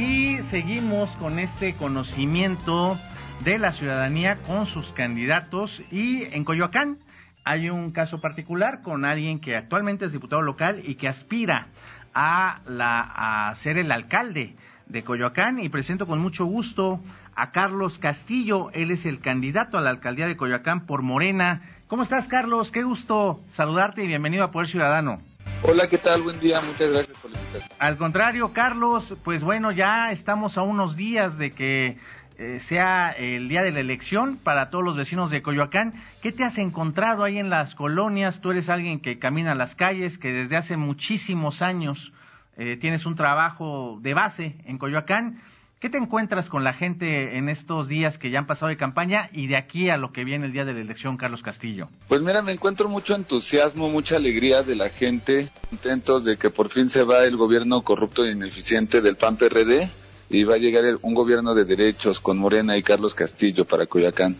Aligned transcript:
Y 0.00 0.38
seguimos 0.44 1.10
con 1.16 1.38
este 1.38 1.74
conocimiento 1.74 2.98
de 3.44 3.58
la 3.58 3.70
ciudadanía 3.70 4.38
con 4.46 4.64
sus 4.64 4.92
candidatos 4.92 5.82
y 5.90 6.22
en 6.34 6.44
Coyoacán 6.44 7.00
hay 7.44 7.68
un 7.68 7.90
caso 7.90 8.18
particular 8.18 8.80
con 8.80 9.04
alguien 9.04 9.40
que 9.40 9.56
actualmente 9.56 10.06
es 10.06 10.12
diputado 10.12 10.40
local 10.40 10.80
y 10.86 10.94
que 10.94 11.06
aspira 11.06 11.66
a, 12.14 12.60
la, 12.66 13.50
a 13.50 13.54
ser 13.56 13.76
el 13.76 13.92
alcalde 13.92 14.56
de 14.86 15.04
Coyoacán 15.04 15.58
y 15.58 15.68
presento 15.68 16.06
con 16.06 16.18
mucho 16.18 16.46
gusto 16.46 17.00
a 17.36 17.50
Carlos 17.50 17.98
Castillo. 17.98 18.70
Él 18.72 18.92
es 18.92 19.04
el 19.04 19.20
candidato 19.20 19.76
a 19.76 19.82
la 19.82 19.90
alcaldía 19.90 20.26
de 20.26 20.38
Coyoacán 20.38 20.86
por 20.86 21.02
Morena. 21.02 21.60
¿Cómo 21.88 22.04
estás, 22.04 22.26
Carlos? 22.26 22.70
Qué 22.70 22.84
gusto 22.84 23.42
saludarte 23.50 24.02
y 24.02 24.06
bienvenido 24.06 24.44
a 24.44 24.50
Poder 24.50 24.68
Ciudadano. 24.68 25.20
Hola, 25.62 25.88
¿qué 25.88 25.98
tal? 25.98 26.22
Buen 26.22 26.40
día, 26.40 26.58
muchas 26.62 26.90
gracias 26.90 27.18
por 27.18 27.30
la 27.30 27.38
invitación. 27.38 27.70
Al 27.78 27.96
contrario, 27.98 28.52
Carlos, 28.54 29.14
pues 29.22 29.44
bueno, 29.44 29.72
ya 29.72 30.10
estamos 30.10 30.56
a 30.56 30.62
unos 30.62 30.96
días 30.96 31.36
de 31.36 31.52
que 31.52 31.98
eh, 32.38 32.60
sea 32.60 33.10
el 33.10 33.50
día 33.50 33.62
de 33.62 33.70
la 33.70 33.80
elección 33.80 34.38
para 34.38 34.70
todos 34.70 34.82
los 34.82 34.96
vecinos 34.96 35.30
de 35.30 35.42
Coyoacán. 35.42 35.92
¿Qué 36.22 36.32
te 36.32 36.44
has 36.44 36.56
encontrado 36.56 37.24
ahí 37.24 37.38
en 37.38 37.50
las 37.50 37.74
colonias? 37.74 38.40
Tú 38.40 38.52
eres 38.52 38.70
alguien 38.70 39.00
que 39.00 39.18
camina 39.18 39.54
las 39.54 39.76
calles, 39.76 40.16
que 40.16 40.32
desde 40.32 40.56
hace 40.56 40.78
muchísimos 40.78 41.60
años 41.60 42.14
eh, 42.56 42.78
tienes 42.80 43.04
un 43.04 43.14
trabajo 43.14 43.98
de 44.00 44.14
base 44.14 44.56
en 44.64 44.78
Coyoacán. 44.78 45.42
¿Qué 45.80 45.88
te 45.88 45.96
encuentras 45.96 46.50
con 46.50 46.62
la 46.62 46.74
gente 46.74 47.38
en 47.38 47.48
estos 47.48 47.88
días 47.88 48.18
que 48.18 48.28
ya 48.28 48.40
han 48.40 48.46
pasado 48.46 48.68
de 48.68 48.76
campaña 48.76 49.30
y 49.32 49.46
de 49.46 49.56
aquí 49.56 49.88
a 49.88 49.96
lo 49.96 50.12
que 50.12 50.24
viene 50.24 50.44
el 50.44 50.52
día 50.52 50.66
de 50.66 50.74
la 50.74 50.80
elección, 50.80 51.16
Carlos 51.16 51.42
Castillo? 51.42 51.88
Pues 52.06 52.20
mira, 52.20 52.42
me 52.42 52.52
encuentro 52.52 52.90
mucho 52.90 53.14
entusiasmo, 53.14 53.88
mucha 53.88 54.16
alegría 54.16 54.62
de 54.62 54.76
la 54.76 54.90
gente, 54.90 55.48
contentos 55.70 56.26
de 56.26 56.36
que 56.36 56.50
por 56.50 56.68
fin 56.68 56.90
se 56.90 57.02
va 57.02 57.24
el 57.24 57.38
gobierno 57.38 57.80
corrupto 57.80 58.26
e 58.26 58.32
ineficiente 58.32 59.00
del 59.00 59.16
PAN-PRD 59.16 59.88
y 60.28 60.44
va 60.44 60.56
a 60.56 60.58
llegar 60.58 60.84
un 61.00 61.14
gobierno 61.14 61.54
de 61.54 61.64
derechos 61.64 62.20
con 62.20 62.36
Morena 62.36 62.76
y 62.76 62.82
Carlos 62.82 63.14
Castillo 63.14 63.64
para 63.64 63.86
Coyoacán. 63.86 64.36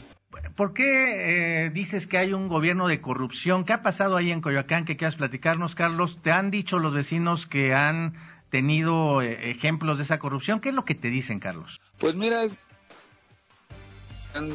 ¿Por 0.56 0.74
qué 0.74 1.64
eh, 1.64 1.70
dices 1.70 2.06
que 2.06 2.18
hay 2.18 2.34
un 2.34 2.48
gobierno 2.48 2.86
de 2.86 3.00
corrupción? 3.00 3.64
¿Qué 3.64 3.72
ha 3.72 3.80
pasado 3.80 4.18
ahí 4.18 4.30
en 4.30 4.42
Coyoacán 4.42 4.84
que 4.84 4.98
quieras 4.98 5.16
platicarnos, 5.16 5.74
Carlos? 5.74 6.18
¿Te 6.22 6.32
han 6.32 6.50
dicho 6.50 6.78
los 6.78 6.92
vecinos 6.92 7.46
que 7.46 7.72
han 7.72 8.12
tenido 8.50 9.22
eh, 9.22 9.50
ejemplos 9.50 9.98
de 9.98 10.04
esa 10.04 10.18
corrupción. 10.18 10.60
¿Qué 10.60 10.70
es 10.70 10.74
lo 10.74 10.84
que 10.84 10.94
te 10.94 11.08
dicen, 11.08 11.40
Carlos? 11.40 11.80
Pues 11.98 12.14
mira, 12.14 12.42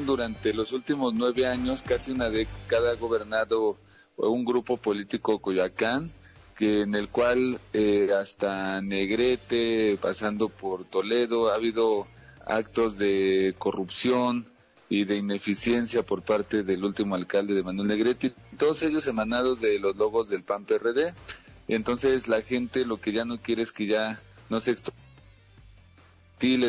durante 0.05 0.53
los 0.53 0.71
últimos 0.73 1.13
nueve 1.13 1.47
años, 1.47 1.81
casi 1.81 2.11
una 2.11 2.29
década, 2.29 2.91
ha 2.91 2.95
gobernado 2.95 3.77
un 4.17 4.45
grupo 4.45 4.77
político 4.77 5.39
Coyoacán, 5.39 6.11
que 6.55 6.81
en 6.81 6.95
el 6.95 7.09
cual 7.09 7.59
eh, 7.73 8.11
hasta 8.17 8.81
Negrete, 8.81 9.97
pasando 10.01 10.49
por 10.49 10.85
Toledo, 10.85 11.51
ha 11.51 11.55
habido 11.55 12.07
actos 12.45 12.97
de 12.97 13.55
corrupción 13.57 14.45
y 14.87 15.03
de 15.05 15.17
ineficiencia 15.17 16.03
por 16.03 16.21
parte 16.21 16.63
del 16.63 16.85
último 16.85 17.15
alcalde 17.15 17.55
de 17.55 17.63
Manuel 17.63 17.87
Negrete, 17.87 18.33
todos 18.57 18.83
ellos 18.83 19.07
emanados 19.07 19.59
de 19.59 19.79
los 19.79 19.95
logos 19.95 20.29
del 20.29 20.43
PAN-PRD. 20.43 21.13
Y 21.44 21.44
entonces 21.73 22.27
la 22.27 22.41
gente 22.41 22.85
lo 22.85 22.99
que 22.99 23.11
ya 23.11 23.25
no 23.25 23.37
quiere 23.39 23.63
es 23.63 23.71
que 23.71 23.87
ya 23.87 24.21
no 24.49 24.59
se 24.59 24.75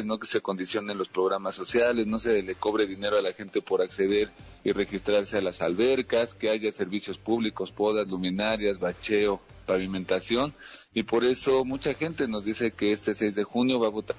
no 0.05 0.19
que 0.19 0.27
se 0.27 0.41
condicionen 0.41 0.97
los 0.97 1.09
programas 1.09 1.55
sociales, 1.55 2.07
no 2.07 2.19
se 2.19 2.43
le 2.43 2.55
cobre 2.55 2.87
dinero 2.87 3.19
a 3.19 3.23
la 3.23 3.33
gente 3.33 3.61
por 3.61 3.83
acceder 3.83 4.31
y 4.65 4.73
registrarse 4.73 5.37
a 5.37 5.43
las 5.43 5.61
albercas, 5.61 6.34
que 6.34 6.49
haya 6.49 6.73
servicios 6.73 7.19
públicos, 7.19 7.73
podas, 7.73 8.09
luminarias, 8.09 8.79
bacheo, 8.79 9.41
pavimentación, 9.67 10.55
y 10.95 11.03
por 11.03 11.25
eso 11.25 11.65
mucha 11.65 11.93
gente 11.95 12.27
nos 12.27 12.45
dice 12.45 12.71
que 12.71 12.93
este 12.93 13.15
6 13.15 13.34
de 13.34 13.45
junio 13.45 13.78
va 13.78 13.89
a 13.89 13.91
votar. 13.91 14.17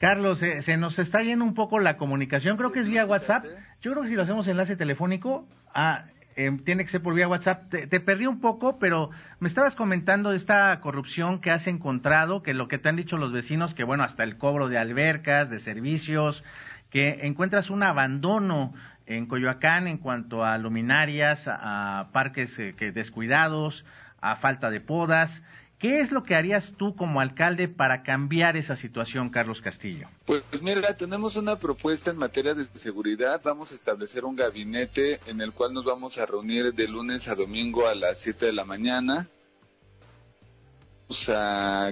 Carlos, 0.00 0.40
se 0.40 0.76
nos 0.76 0.98
está 0.98 1.22
yendo 1.22 1.44
un 1.44 1.54
poco 1.54 1.78
la 1.78 1.96
comunicación, 1.96 2.56
creo 2.56 2.72
que 2.72 2.80
es 2.80 2.88
vía 2.88 3.06
WhatsApp. 3.06 3.44
Yo 3.80 3.92
creo 3.92 4.02
que 4.02 4.08
si 4.08 4.16
lo 4.16 4.22
hacemos 4.22 4.48
enlace 4.48 4.74
telefónico, 4.74 5.46
ah, 5.72 6.06
Em, 6.34 6.58
tiene 6.58 6.84
que 6.84 6.90
ser 6.90 7.02
por 7.02 7.14
vía 7.14 7.28
WhatsApp. 7.28 7.68
Te, 7.68 8.00
perdí 8.00 8.26
un 8.26 8.40
poco, 8.40 8.78
pero 8.78 9.10
me 9.38 9.48
estabas 9.48 9.74
comentando 9.74 10.30
de 10.30 10.36
esta 10.36 10.80
corrupción 10.80 11.40
que 11.40 11.50
has 11.50 11.66
encontrado, 11.66 12.42
que 12.42 12.54
lo 12.54 12.68
que 12.68 12.78
te 12.78 12.88
han 12.88 12.96
dicho 12.96 13.18
los 13.18 13.32
vecinos, 13.32 13.74
que 13.74 13.84
bueno, 13.84 14.04
hasta 14.04 14.24
el 14.24 14.38
cobro 14.38 14.68
de 14.68 14.78
albercas, 14.78 15.50
de 15.50 15.60
servicios, 15.60 16.42
que 16.90 17.26
encuentras 17.26 17.70
un 17.70 17.82
abandono 17.82 18.72
en 19.06 19.26
Coyoacán 19.26 19.88
en 19.88 19.98
cuanto 19.98 20.44
a 20.44 20.56
luminarias, 20.58 21.44
a, 21.46 22.08
parques 22.12 22.58
eh, 22.58 22.74
que 22.76 22.92
descuidados, 22.92 23.84
a 24.20 24.36
falta 24.36 24.70
de 24.70 24.80
podas. 24.80 25.42
¿Qué 25.82 25.98
es 25.98 26.12
lo 26.12 26.22
que 26.22 26.36
harías 26.36 26.74
tú 26.78 26.94
como 26.94 27.20
alcalde 27.20 27.66
para 27.66 28.04
cambiar 28.04 28.56
esa 28.56 28.76
situación, 28.76 29.30
Carlos 29.30 29.60
Castillo? 29.60 30.08
Pues 30.26 30.44
mira, 30.62 30.96
tenemos 30.96 31.34
una 31.34 31.58
propuesta 31.58 32.12
en 32.12 32.18
materia 32.18 32.54
de 32.54 32.66
seguridad. 32.72 33.40
Vamos 33.42 33.72
a 33.72 33.74
establecer 33.74 34.24
un 34.24 34.36
gabinete 34.36 35.18
en 35.26 35.40
el 35.40 35.50
cual 35.50 35.74
nos 35.74 35.84
vamos 35.84 36.18
a 36.18 36.26
reunir 36.26 36.72
de 36.72 36.86
lunes 36.86 37.26
a 37.26 37.34
domingo 37.34 37.88
a 37.88 37.96
las 37.96 38.18
7 38.18 38.46
de 38.46 38.52
la 38.52 38.64
mañana. 38.64 39.26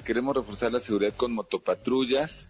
Queremos 0.04 0.36
reforzar 0.36 0.70
la 0.70 0.78
seguridad 0.78 1.14
con 1.16 1.32
motopatrullas. 1.32 2.46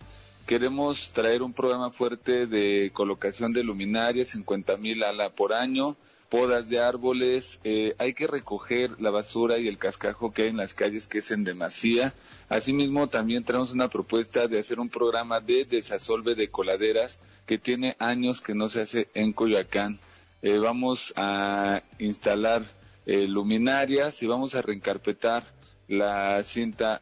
Queremos 0.47 1.11
traer 1.15 1.41
un 1.41 1.55
programa 1.55 1.91
fuerte 1.91 2.47
de 2.49 2.91
colocación 2.93 3.55
de 3.55 3.65
luminarias, 3.65 4.29
50 4.29 4.77
mil 4.77 5.03
ala 5.03 5.31
por 5.31 5.55
año 5.55 5.97
podas 6.31 6.69
de 6.69 6.79
árboles, 6.79 7.59
eh, 7.65 7.95
hay 7.99 8.15
que 8.15 8.29
recoger 8.29 9.01
la 9.01 9.11
basura 9.11 9.59
y 9.59 9.67
el 9.67 9.79
cascajo 9.79 10.33
que 10.33 10.43
hay 10.43 10.49
en 10.49 10.57
las 10.57 10.75
calles 10.75 11.09
que 11.09 11.19
es 11.19 11.31
en 11.33 11.43
demasía. 11.43 12.15
Asimismo, 12.49 13.09
también 13.09 13.43
tenemos 13.43 13.73
una 13.73 13.89
propuesta 13.91 14.47
de 14.47 14.61
hacer 14.61 14.79
un 14.79 14.89
programa 14.89 15.41
de 15.41 15.65
desasolve 15.65 16.37
de 16.37 16.49
coladeras 16.49 17.19
que 17.47 17.59
tiene 17.59 17.97
años 17.99 18.41
que 18.41 18.55
no 18.55 18.69
se 18.69 18.83
hace 18.83 19.09
en 19.13 19.33
Coyoacán. 19.33 19.99
Eh, 20.41 20.59
vamos 20.59 21.13
a 21.17 21.83
instalar 21.99 22.63
eh, 23.07 23.27
luminarias 23.27 24.23
y 24.23 24.27
vamos 24.27 24.55
a 24.55 24.63
reencarpetar 24.63 25.45
la 25.89 26.43
cinta 26.45 27.01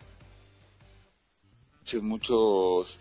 muchos 2.03 2.99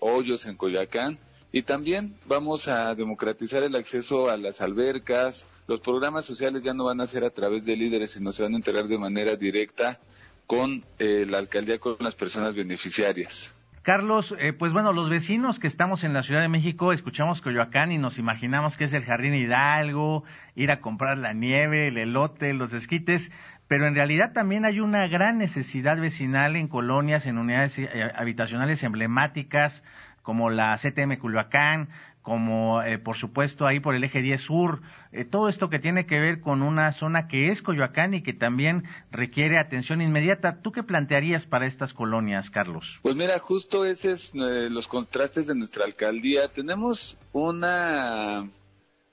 hoyos 0.00 0.44
en 0.44 0.56
Coyoacán 0.56 1.18
y 1.52 1.62
también 1.62 2.14
vamos 2.26 2.68
a 2.68 2.94
democratizar 2.94 3.62
el 3.62 3.74
acceso 3.74 4.28
a 4.28 4.36
las 4.36 4.60
albercas. 4.60 5.46
Los 5.66 5.80
programas 5.80 6.24
sociales 6.24 6.62
ya 6.62 6.74
no 6.74 6.84
van 6.84 7.00
a 7.00 7.06
ser 7.06 7.24
a 7.24 7.30
través 7.30 7.64
de 7.64 7.76
líderes, 7.76 8.12
sino 8.12 8.32
se 8.32 8.42
van 8.42 8.54
a 8.54 8.58
integrar 8.58 8.86
de 8.86 8.98
manera 8.98 9.36
directa 9.36 9.98
con 10.46 10.84
eh, 10.98 11.26
la 11.28 11.38
alcaldía, 11.38 11.78
con 11.78 11.96
las 12.00 12.14
personas 12.14 12.54
beneficiarias. 12.54 13.52
Carlos, 13.82 14.34
eh, 14.38 14.52
pues 14.52 14.74
bueno, 14.74 14.92
los 14.92 15.08
vecinos 15.08 15.58
que 15.58 15.66
estamos 15.66 16.04
en 16.04 16.12
la 16.12 16.22
Ciudad 16.22 16.42
de 16.42 16.48
México 16.48 16.92
escuchamos 16.92 17.40
Coyoacán 17.40 17.90
y 17.90 17.96
nos 17.96 18.18
imaginamos 18.18 18.76
que 18.76 18.84
es 18.84 18.92
el 18.92 19.04
Jardín 19.04 19.34
Hidalgo, 19.34 20.24
ir 20.54 20.70
a 20.70 20.80
comprar 20.80 21.16
la 21.16 21.32
nieve, 21.32 21.88
el 21.88 21.96
elote, 21.96 22.52
los 22.52 22.74
esquites, 22.74 23.30
pero 23.66 23.86
en 23.86 23.94
realidad 23.94 24.32
también 24.32 24.66
hay 24.66 24.80
una 24.80 25.06
gran 25.06 25.38
necesidad 25.38 25.98
vecinal 25.98 26.56
en 26.56 26.68
colonias, 26.68 27.24
en 27.24 27.38
unidades 27.38 27.78
eh, 27.78 27.88
habitacionales 28.14 28.82
emblemáticas, 28.82 29.82
como 30.28 30.50
la 30.50 30.76
CTM 30.76 31.16
Culhuacán, 31.16 31.88
como 32.20 32.82
eh, 32.82 32.98
por 32.98 33.16
supuesto 33.16 33.66
ahí 33.66 33.80
por 33.80 33.94
el 33.94 34.04
eje 34.04 34.20
10 34.20 34.38
sur, 34.38 34.82
eh, 35.10 35.24
todo 35.24 35.48
esto 35.48 35.70
que 35.70 35.78
tiene 35.78 36.04
que 36.04 36.20
ver 36.20 36.42
con 36.42 36.60
una 36.60 36.92
zona 36.92 37.28
que 37.28 37.48
es 37.48 37.62
Coyoacán 37.62 38.12
y 38.12 38.22
que 38.22 38.34
también 38.34 38.84
requiere 39.10 39.56
atención 39.56 40.02
inmediata. 40.02 40.60
¿Tú 40.60 40.70
qué 40.70 40.82
plantearías 40.82 41.46
para 41.46 41.66
estas 41.66 41.94
colonias, 41.94 42.50
Carlos? 42.50 42.98
Pues 43.00 43.16
mira, 43.16 43.38
justo 43.38 43.86
ese 43.86 44.12
es 44.12 44.34
eh, 44.34 44.68
los 44.70 44.86
contrastes 44.86 45.46
de 45.46 45.54
nuestra 45.54 45.86
alcaldía. 45.86 46.48
Tenemos 46.48 47.16
una 47.32 48.46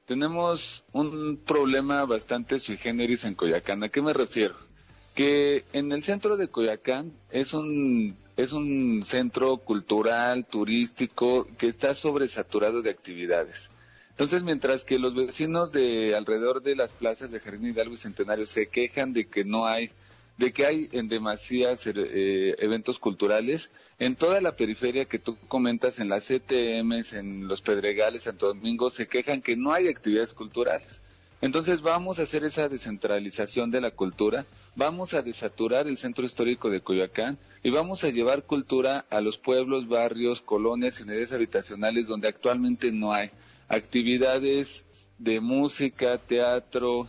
tenemos 0.05 0.83
un 0.91 1.37
problema 1.37 2.03
bastante 2.03 2.59
sui 2.59 2.75
generis 2.75 3.23
en 3.23 3.35
Coyoacán. 3.35 3.83
¿A 3.83 3.87
qué 3.87 4.01
me 4.01 4.11
refiero? 4.11 4.64
Que 5.15 5.65
en 5.73 5.91
el 5.91 6.03
centro 6.03 6.37
de 6.37 6.49
Coyoacán 6.49 7.11
es 7.31 7.53
un 7.53 8.15
es 8.37 8.51
un 8.51 9.01
centro 9.03 9.57
cultural, 9.57 10.45
turístico, 10.45 11.47
que 11.57 11.67
está 11.67 11.95
sobresaturado 11.95 12.81
de 12.81 12.89
actividades. 12.89 13.71
Entonces, 14.09 14.43
mientras 14.43 14.83
que 14.83 14.99
los 14.99 15.15
vecinos 15.15 15.71
de 15.71 16.15
alrededor 16.15 16.61
de 16.61 16.75
las 16.75 16.91
plazas 16.91 17.31
de 17.31 17.39
Jardín 17.39 17.69
Hidalgo 17.69 17.93
y 17.93 17.97
Centenario 17.97 18.45
se 18.45 18.67
quejan 18.67 19.13
de 19.13 19.25
que 19.27 19.43
no 19.45 19.65
hay 19.65 19.91
de 20.37 20.51
que 20.51 20.65
hay 20.65 20.89
en 20.91 21.07
demasías 21.07 21.87
eh, 21.87 22.55
eventos 22.59 22.99
culturales 22.99 23.71
en 23.99 24.17
toda 24.17 24.41
la 24.41 24.55
periferia 24.55 25.05
que 25.05 25.19
tú 25.19 25.37
comentas, 25.47 25.99
en 25.99 26.09
las 26.09 26.27
CTMs, 26.27 27.13
en 27.13 27.47
los 27.47 27.61
Pedregales, 27.61 28.23
Santo 28.23 28.47
Domingo, 28.47 28.89
se 28.89 29.07
quejan 29.07 29.41
que 29.41 29.55
no 29.55 29.71
hay 29.71 29.87
actividades 29.87 30.33
culturales. 30.33 31.01
Entonces 31.41 31.81
vamos 31.81 32.19
a 32.19 32.23
hacer 32.23 32.43
esa 32.43 32.67
descentralización 32.67 33.71
de 33.71 33.81
la 33.81 33.91
cultura, 33.91 34.45
vamos 34.75 35.13
a 35.13 35.21
desaturar 35.21 35.87
el 35.87 35.97
centro 35.97 36.25
histórico 36.25 36.69
de 36.69 36.81
Coyoacán 36.81 37.37
y 37.63 37.69
vamos 37.69 38.03
a 38.03 38.09
llevar 38.09 38.43
cultura 38.43 39.05
a 39.09 39.21
los 39.21 39.37
pueblos, 39.37 39.87
barrios, 39.87 40.41
colonias 40.41 40.99
y 40.99 41.03
unidades 41.03 41.33
habitacionales 41.33 42.07
donde 42.07 42.27
actualmente 42.27 42.91
no 42.91 43.13
hay 43.13 43.31
actividades 43.67 44.85
de 45.17 45.39
música, 45.39 46.17
teatro, 46.17 47.07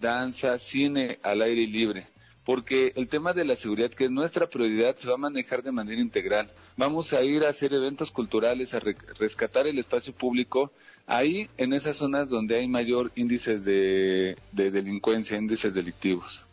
danza, 0.00 0.58
cine 0.58 1.18
al 1.22 1.42
aire 1.42 1.66
libre 1.66 2.06
porque 2.48 2.94
el 2.96 3.08
tema 3.08 3.34
de 3.34 3.44
la 3.44 3.56
seguridad, 3.56 3.90
que 3.90 4.06
es 4.06 4.10
nuestra 4.10 4.48
prioridad, 4.48 4.96
se 4.96 5.06
va 5.06 5.16
a 5.16 5.18
manejar 5.18 5.62
de 5.62 5.70
manera 5.70 6.00
integral. 6.00 6.50
Vamos 6.78 7.12
a 7.12 7.22
ir 7.22 7.44
a 7.44 7.50
hacer 7.50 7.74
eventos 7.74 8.10
culturales, 8.10 8.72
a 8.72 8.80
rescatar 9.18 9.66
el 9.66 9.78
espacio 9.78 10.14
público, 10.14 10.72
ahí 11.06 11.50
en 11.58 11.74
esas 11.74 11.98
zonas 11.98 12.30
donde 12.30 12.56
hay 12.56 12.66
mayor 12.66 13.12
índices 13.16 13.66
de, 13.66 14.34
delincuencia, 14.52 15.36
índices 15.36 15.74
delictivos. 15.74 16.46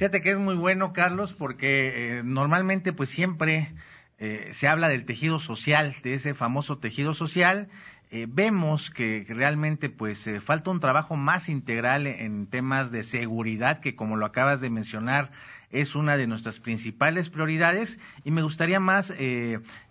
Fíjate 0.00 0.22
que 0.22 0.30
es 0.30 0.38
muy 0.38 0.54
bueno, 0.54 0.94
Carlos, 0.94 1.34
porque 1.34 2.20
eh, 2.20 2.22
normalmente 2.24 2.94
pues 2.94 3.10
siempre 3.10 3.68
eh, 4.18 4.48
se 4.52 4.66
habla 4.66 4.88
del 4.88 5.04
tejido 5.04 5.38
social, 5.38 5.94
de 6.02 6.14
ese 6.14 6.32
famoso 6.32 6.78
tejido 6.78 7.12
social, 7.12 7.68
eh, 8.10 8.24
vemos 8.26 8.90
que, 8.90 9.26
realmente 9.28 9.90
pues 9.90 10.26
eh, 10.26 10.40
falta 10.40 10.70
un 10.70 10.80
trabajo 10.80 11.16
más 11.16 11.50
integral 11.50 12.06
en 12.06 12.46
temas 12.46 12.90
de 12.90 13.02
seguridad 13.02 13.80
que 13.80 13.94
como 13.94 14.16
lo 14.16 14.24
acabas 14.24 14.62
de 14.62 14.70
mencionar 14.70 15.32
es 15.70 15.94
una 15.94 16.16
de 16.16 16.26
nuestras 16.26 16.60
principales 16.60 17.28
prioridades. 17.28 17.98
Y 18.24 18.30
me 18.30 18.42
gustaría 18.42 18.80
más 18.80 19.14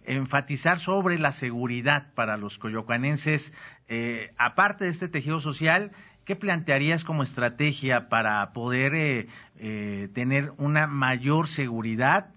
enfatizar 0.03 0.79
sobre 0.79 1.17
la 1.19 1.31
seguridad 1.31 2.13
para 2.15 2.35
los 2.35 2.57
coyocanenses 2.57 3.53
aparte 4.37 4.83
de 4.83 4.89
este 4.89 5.07
tejido 5.07 5.39
social 5.39 5.91
¿qué 6.29 6.35
plantearías 6.35 7.03
como 7.03 7.23
estrategia 7.23 8.07
para 8.07 8.53
poder 8.53 9.27
tener 10.13 10.51
una 10.59 10.85
mayor 10.85 11.47
seguridad 11.47 12.35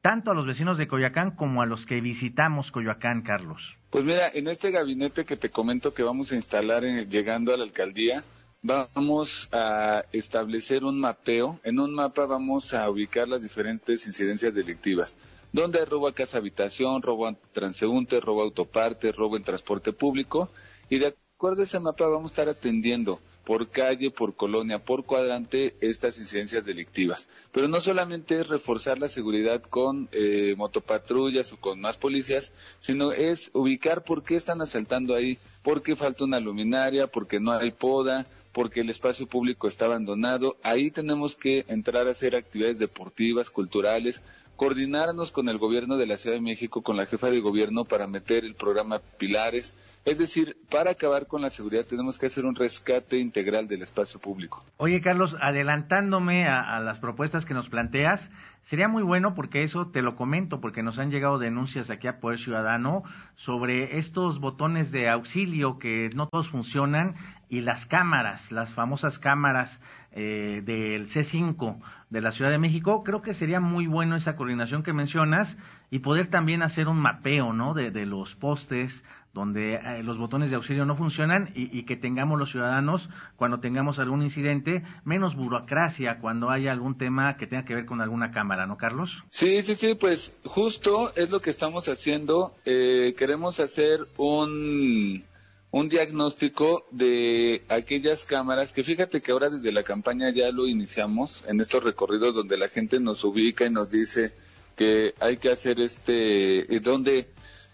tanto 0.00 0.30
a 0.30 0.34
los 0.34 0.46
vecinos 0.46 0.78
de 0.78 0.86
Coyoacán 0.86 1.32
como 1.32 1.60
a 1.60 1.66
los 1.66 1.86
que 1.86 2.00
visitamos 2.00 2.70
Coyoacán, 2.70 3.22
Carlos? 3.22 3.78
Pues 3.90 4.04
mira, 4.04 4.28
en 4.32 4.46
este 4.46 4.70
gabinete 4.70 5.24
que 5.24 5.36
te 5.36 5.50
comento 5.50 5.92
que 5.92 6.04
vamos 6.04 6.30
a 6.30 6.36
instalar 6.36 6.84
llegando 6.84 7.52
a 7.52 7.56
la 7.56 7.64
alcaldía, 7.64 8.22
vamos 8.62 9.48
a 9.50 10.04
establecer 10.12 10.84
un 10.84 11.00
mapeo. 11.00 11.58
En 11.64 11.80
un 11.80 11.92
mapa 11.94 12.26
vamos 12.26 12.74
a 12.74 12.88
ubicar 12.88 13.26
las 13.26 13.42
diferentes 13.42 14.06
incidencias 14.06 14.54
delictivas, 14.54 15.16
donde 15.50 15.80
hay 15.80 15.84
robo 15.86 16.06
a 16.06 16.14
casa 16.14 16.38
habitación, 16.38 17.02
robo 17.02 17.26
a 17.26 17.34
transeúnte, 17.52 18.20
robo 18.20 18.42
a 18.42 18.44
autoparte, 18.44 19.10
robo 19.10 19.36
en 19.36 19.42
transporte 19.42 19.92
público, 19.92 20.48
y 20.88 21.00
de 21.00 21.16
acuerdo 21.36 21.60
a 21.60 21.64
ese 21.64 21.80
mapa 21.80 22.06
vamos 22.06 22.30
a 22.30 22.32
estar 22.32 22.48
atendiendo 22.48 23.20
por 23.44 23.68
calle, 23.68 24.10
por 24.10 24.34
colonia, 24.34 24.78
por 24.82 25.04
cuadrante 25.04 25.76
estas 25.82 26.18
incidencias 26.18 26.64
delictivas. 26.64 27.28
Pero 27.52 27.68
no 27.68 27.78
solamente 27.78 28.40
es 28.40 28.48
reforzar 28.48 28.98
la 28.98 29.10
seguridad 29.10 29.60
con 29.62 30.08
eh, 30.12 30.54
motopatrullas 30.56 31.52
o 31.52 31.60
con 31.60 31.78
más 31.78 31.98
policías, 31.98 32.52
sino 32.80 33.12
es 33.12 33.50
ubicar 33.52 34.02
por 34.02 34.24
qué 34.24 34.36
están 34.36 34.62
asaltando 34.62 35.14
ahí, 35.14 35.38
por 35.62 35.82
qué 35.82 35.94
falta 35.94 36.24
una 36.24 36.40
luminaria, 36.40 37.06
porque 37.06 37.38
no 37.38 37.52
hay 37.52 37.70
poda, 37.70 38.26
porque 38.52 38.80
el 38.80 38.88
espacio 38.88 39.26
público 39.26 39.68
está 39.68 39.84
abandonado. 39.84 40.56
Ahí 40.62 40.90
tenemos 40.90 41.36
que 41.36 41.66
entrar 41.68 42.08
a 42.08 42.12
hacer 42.12 42.34
actividades 42.34 42.78
deportivas, 42.78 43.50
culturales, 43.50 44.22
coordinarnos 44.56 45.32
con 45.32 45.48
el 45.48 45.58
gobierno 45.58 45.96
de 45.96 46.06
la 46.06 46.16
Ciudad 46.16 46.36
de 46.36 46.42
México, 46.42 46.82
con 46.82 46.96
la 46.96 47.06
jefa 47.06 47.30
de 47.30 47.40
gobierno 47.40 47.84
para 47.84 48.06
meter 48.06 48.44
el 48.44 48.54
programa 48.54 49.00
Pilares. 49.18 49.74
Es 50.04 50.18
decir, 50.18 50.56
para 50.70 50.92
acabar 50.92 51.26
con 51.26 51.42
la 51.42 51.50
seguridad 51.50 51.84
tenemos 51.84 52.18
que 52.18 52.26
hacer 52.26 52.44
un 52.44 52.54
rescate 52.54 53.18
integral 53.18 53.68
del 53.68 53.82
espacio 53.82 54.20
público. 54.20 54.64
Oye, 54.78 55.00
Carlos, 55.00 55.36
adelantándome 55.40 56.46
a, 56.46 56.80
las 56.80 56.98
propuestas 56.98 57.44
que 57.44 57.54
nos 57.54 57.68
planteas, 57.68 58.30
sería 58.62 58.88
muy 58.88 59.02
bueno 59.02 59.34
porque 59.34 59.62
eso 59.62 59.88
te 59.88 60.02
lo 60.02 60.16
comento, 60.16 60.60
porque 60.60 60.82
nos 60.82 60.98
han 60.98 61.10
llegado 61.10 61.38
denuncias 61.38 61.90
aquí 61.90 62.06
a 62.06 62.20
Poder 62.20 62.38
Ciudadano 62.38 63.02
sobre 63.34 63.98
estos 63.98 64.40
botones 64.40 64.90
de 64.90 65.08
auxilio 65.08 65.78
que 65.78 66.10
no 66.14 66.28
todos 66.28 66.48
funcionan 66.48 67.14
y 67.56 67.62
las 67.62 67.86
cámaras, 67.86 68.52
las 68.52 68.74
famosas 68.74 69.18
cámaras 69.18 69.80
eh, 70.12 70.60
del 70.62 71.08
C5 71.08 71.78
de 72.10 72.20
la 72.20 72.30
Ciudad 72.30 72.50
de 72.50 72.58
México, 72.58 73.02
creo 73.02 73.22
que 73.22 73.32
sería 73.32 73.60
muy 73.60 73.86
bueno 73.86 74.14
esa 74.14 74.36
coordinación 74.36 74.82
que 74.82 74.92
mencionas 74.92 75.56
y 75.90 76.00
poder 76.00 76.26
también 76.26 76.62
hacer 76.62 76.86
un 76.86 76.98
mapeo, 76.98 77.54
¿no? 77.54 77.72
De, 77.72 77.90
los 78.04 78.34
postes 78.34 79.02
donde 79.32 79.76
eh, 79.76 80.02
los 80.02 80.18
botones 80.18 80.50
de 80.50 80.56
auxilio 80.56 80.84
no 80.84 80.96
funcionan 80.96 81.50
y, 81.54 81.74
y, 81.76 81.84
que 81.84 81.96
tengamos 81.96 82.38
los 82.38 82.50
ciudadanos, 82.50 83.08
cuando 83.36 83.58
tengamos 83.58 83.98
algún 83.98 84.22
incidente, 84.22 84.82
menos 85.04 85.34
burocracia 85.34 86.18
cuando 86.18 86.50
haya 86.50 86.72
algún 86.72 86.98
tema 86.98 87.38
que 87.38 87.46
tenga 87.46 87.64
que 87.64 87.74
ver 87.74 87.86
con 87.86 88.02
alguna 88.02 88.32
cámara, 88.32 88.66
¿no, 88.66 88.76
Carlos? 88.76 89.24
Sí, 89.30 89.62
sí, 89.62 89.76
sí, 89.76 89.94
pues 89.94 90.36
justo 90.44 91.10
es 91.16 91.30
lo 91.30 91.40
que 91.40 91.48
estamos 91.48 91.88
haciendo. 91.88 92.54
Eh, 92.66 93.14
queremos 93.16 93.60
hacer 93.60 94.06
un 94.18 95.24
un 95.70 95.88
diagnóstico 95.88 96.86
de 96.90 97.64
aquellas 97.68 98.24
cámaras 98.24 98.72
que 98.72 98.84
fíjate 98.84 99.20
que 99.20 99.32
ahora 99.32 99.50
desde 99.50 99.72
la 99.72 99.82
campaña 99.82 100.30
ya 100.30 100.50
lo 100.50 100.66
iniciamos 100.66 101.44
en 101.48 101.60
estos 101.60 101.84
recorridos 101.84 102.34
donde 102.34 102.56
la 102.56 102.68
gente 102.68 103.00
nos 103.00 103.24
ubica 103.24 103.66
y 103.66 103.70
nos 103.70 103.90
dice 103.90 104.32
que 104.76 105.14
hay 105.20 105.38
que 105.38 105.50
hacer 105.50 105.80
este, 105.80 106.74
eh, 106.74 106.80
donde, 106.80 107.28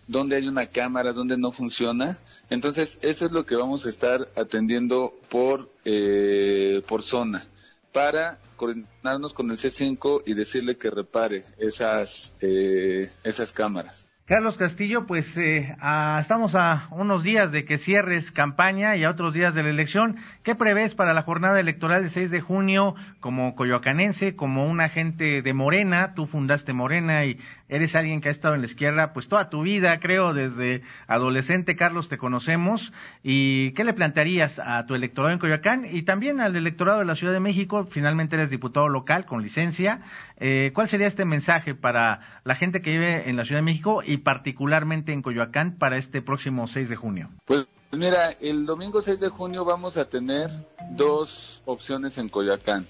donde 0.06 0.36
hay 0.36 0.46
una 0.48 0.66
cámara, 0.66 1.12
donde 1.12 1.36
no 1.36 1.50
funciona. 1.50 2.18
Entonces, 2.48 2.98
eso 3.02 3.26
es 3.26 3.32
lo 3.32 3.44
que 3.44 3.56
vamos 3.56 3.86
a 3.86 3.90
estar 3.90 4.30
atendiendo 4.36 5.14
por, 5.28 5.70
eh, 5.84 6.82
por 6.86 7.02
zona 7.02 7.46
para 7.92 8.38
coordinarnos 8.56 9.34
con 9.34 9.50
el 9.50 9.58
C5 9.58 10.22
y 10.24 10.34
decirle 10.34 10.78
que 10.78 10.90
repare 10.90 11.44
esas, 11.58 12.32
eh, 12.40 13.10
esas 13.24 13.52
cámaras. 13.52 14.08
Carlos 14.24 14.56
Castillo, 14.56 15.04
pues 15.04 15.36
eh, 15.36 15.76
estamos 16.20 16.54
a 16.54 16.86
unos 16.92 17.24
días 17.24 17.50
de 17.50 17.64
que 17.64 17.76
cierres 17.76 18.30
campaña 18.30 18.94
y 18.94 19.02
a 19.02 19.10
otros 19.10 19.34
días 19.34 19.52
de 19.52 19.64
la 19.64 19.70
elección. 19.70 20.16
¿Qué 20.44 20.54
prevés 20.54 20.94
para 20.94 21.12
la 21.12 21.22
jornada 21.22 21.58
electoral 21.58 22.02
del 22.02 22.10
6 22.12 22.30
de 22.30 22.40
junio 22.40 22.94
como 23.18 23.56
coyoacanense, 23.56 24.36
como 24.36 24.70
un 24.70 24.80
agente 24.80 25.42
de 25.42 25.52
Morena? 25.54 26.14
Tú 26.14 26.26
fundaste 26.26 26.72
Morena 26.72 27.24
y 27.24 27.40
eres 27.68 27.96
alguien 27.96 28.20
que 28.20 28.28
ha 28.28 28.30
estado 28.30 28.54
en 28.54 28.60
la 28.60 28.66
izquierda 28.66 29.12
pues 29.12 29.26
toda 29.26 29.50
tu 29.50 29.62
vida, 29.62 29.98
creo, 29.98 30.34
desde 30.34 30.82
adolescente, 31.08 31.74
Carlos, 31.74 32.08
te 32.08 32.16
conocemos. 32.16 32.92
¿Y 33.24 33.72
qué 33.72 33.82
le 33.82 33.92
plantearías 33.92 34.60
a 34.60 34.86
tu 34.86 34.94
electorado 34.94 35.32
en 35.32 35.40
Coyoacán 35.40 35.84
y 35.90 36.02
también 36.02 36.40
al 36.40 36.54
electorado 36.54 37.00
de 37.00 37.06
la 37.06 37.16
Ciudad 37.16 37.32
de 37.32 37.40
México? 37.40 37.88
Finalmente 37.90 38.36
eres 38.36 38.50
diputado 38.50 38.88
local 38.88 39.26
con 39.26 39.42
licencia. 39.42 40.00
Eh, 40.38 40.70
¿Cuál 40.74 40.88
sería 40.88 41.08
este 41.08 41.24
mensaje 41.24 41.74
para 41.74 42.20
la 42.44 42.54
gente 42.54 42.82
que 42.82 42.92
vive 42.92 43.28
en 43.28 43.36
la 43.36 43.44
Ciudad 43.44 43.58
de 43.58 43.64
México 43.64 44.02
y 44.12 44.18
particularmente 44.18 45.12
en 45.12 45.22
Coyoacán 45.22 45.78
para 45.78 45.96
este 45.96 46.20
próximo 46.20 46.68
6 46.68 46.90
de 46.90 46.96
junio? 46.96 47.30
Pues 47.46 47.66
mira, 47.92 48.32
el 48.40 48.66
domingo 48.66 49.00
6 49.00 49.18
de 49.18 49.30
junio 49.30 49.64
vamos 49.64 49.96
a 49.96 50.04
tener 50.04 50.50
dos 50.90 51.62
opciones 51.64 52.18
en 52.18 52.28
Coyoacán. 52.28 52.86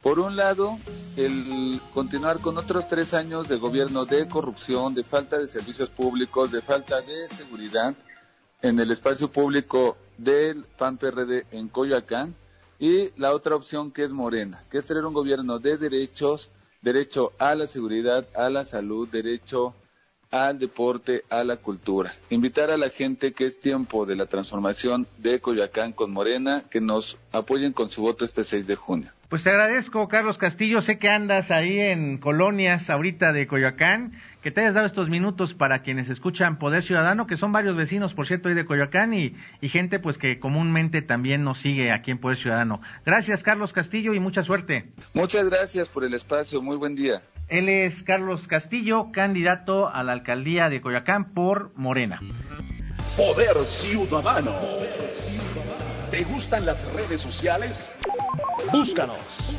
Por 0.00 0.18
un 0.18 0.34
lado, 0.34 0.78
el 1.16 1.78
continuar 1.92 2.38
con 2.38 2.56
otros 2.56 2.88
tres 2.88 3.12
años 3.12 3.48
de 3.48 3.56
gobierno 3.56 4.06
de 4.06 4.26
corrupción, 4.28 4.94
de 4.94 5.04
falta 5.04 5.36
de 5.36 5.46
servicios 5.46 5.90
públicos, 5.90 6.52
de 6.52 6.62
falta 6.62 7.02
de 7.02 7.28
seguridad 7.28 7.94
en 8.62 8.78
el 8.78 8.90
espacio 8.90 9.30
público 9.30 9.98
del 10.16 10.64
PAN-PRD 10.78 11.48
en 11.50 11.68
Coyoacán. 11.68 12.34
Y 12.78 13.10
la 13.20 13.32
otra 13.32 13.56
opción 13.56 13.90
que 13.90 14.04
es 14.04 14.12
Morena, 14.12 14.64
que 14.70 14.78
es 14.78 14.86
tener 14.86 15.04
un 15.04 15.12
gobierno 15.12 15.58
de 15.58 15.76
derechos, 15.76 16.50
derecho 16.80 17.32
a 17.38 17.54
la 17.54 17.66
seguridad, 17.66 18.26
a 18.34 18.48
la 18.48 18.64
salud, 18.64 19.08
derecho 19.08 19.74
al 20.30 20.58
deporte, 20.58 21.22
a 21.30 21.44
la 21.44 21.56
cultura. 21.56 22.12
Invitar 22.30 22.70
a 22.70 22.76
la 22.76 22.88
gente 22.88 23.32
que 23.32 23.46
es 23.46 23.60
tiempo 23.60 24.06
de 24.06 24.16
la 24.16 24.26
transformación 24.26 25.06
de 25.18 25.40
Coyoacán 25.40 25.92
con 25.92 26.12
Morena, 26.12 26.64
que 26.70 26.80
nos 26.80 27.18
apoyen 27.32 27.72
con 27.72 27.88
su 27.88 28.02
voto 28.02 28.24
este 28.24 28.44
6 28.44 28.66
de 28.66 28.76
junio. 28.76 29.10
Pues 29.28 29.42
te 29.42 29.50
agradezco, 29.50 30.06
Carlos 30.06 30.38
Castillo. 30.38 30.80
Sé 30.80 30.98
que 30.98 31.08
andas 31.08 31.50
ahí 31.50 31.80
en 31.80 32.18
colonias 32.18 32.88
ahorita 32.90 33.32
de 33.32 33.48
Coyoacán, 33.48 34.12
que 34.40 34.52
te 34.52 34.60
hayas 34.60 34.74
dado 34.74 34.86
estos 34.86 35.10
minutos 35.10 35.52
para 35.52 35.82
quienes 35.82 36.08
escuchan 36.08 36.60
Poder 36.60 36.84
Ciudadano, 36.84 37.26
que 37.26 37.36
son 37.36 37.50
varios 37.50 37.76
vecinos, 37.76 38.14
por 38.14 38.28
cierto, 38.28 38.48
ahí 38.48 38.54
de 38.54 38.64
Coyoacán 38.64 39.12
y, 39.14 39.34
y 39.60 39.68
gente 39.68 39.98
pues 39.98 40.16
que 40.16 40.38
comúnmente 40.38 41.02
también 41.02 41.42
nos 41.42 41.58
sigue 41.58 41.90
aquí 41.92 42.12
en 42.12 42.18
Poder 42.18 42.36
Ciudadano. 42.36 42.80
Gracias, 43.04 43.42
Carlos 43.42 43.72
Castillo, 43.72 44.14
y 44.14 44.20
mucha 44.20 44.44
suerte. 44.44 44.92
Muchas 45.12 45.50
gracias 45.50 45.88
por 45.88 46.04
el 46.04 46.14
espacio. 46.14 46.62
Muy 46.62 46.76
buen 46.76 46.94
día. 46.94 47.20
Él 47.48 47.68
es 47.68 48.02
Carlos 48.02 48.48
Castillo, 48.48 49.12
candidato 49.12 49.88
a 49.88 50.02
la 50.02 50.12
alcaldía 50.12 50.68
de 50.68 50.80
Coyoacán 50.80 51.32
por 51.32 51.72
Morena. 51.76 52.18
Poder 53.16 53.64
Ciudadano. 53.64 54.52
¿Te 56.10 56.24
gustan 56.24 56.66
las 56.66 56.92
redes 56.92 57.20
sociales? 57.20 57.98
Búscanos. 58.72 59.56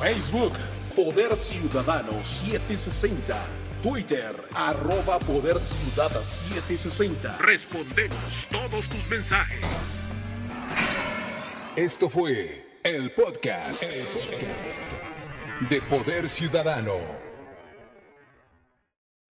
Facebook, 0.00 0.52
Poder 0.96 1.36
Ciudadano 1.36 2.12
760. 2.22 3.36
Twitter, 3.84 4.34
arroba 4.56 5.20
Poder 5.20 5.60
Ciudad 5.60 6.10
760. 6.10 7.38
Respondemos 7.38 8.48
todos 8.50 8.88
tus 8.88 9.06
mensajes. 9.08 9.60
Esto 11.76 12.08
fue 12.08 12.80
el 12.82 13.12
podcast, 13.12 13.84
el 13.84 14.04
podcast 14.04 14.82
de 15.70 15.82
Poder 15.82 16.28
Ciudadano. 16.28 17.27